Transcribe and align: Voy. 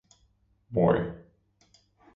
Voy. 0.71 0.99